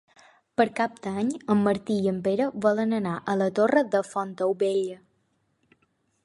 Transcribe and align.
Per 0.59 0.65
Cap 0.77 0.95
d'Any 1.01 1.27
en 1.55 1.61
Martí 1.67 1.97
i 2.05 2.09
en 2.13 2.17
Pere 2.29 2.47
volen 2.67 2.97
anar 3.01 3.13
a 3.21 3.37
la 3.43 3.51
Torre 3.61 3.85
de 3.97 4.03
Fontaubella. 4.15 4.99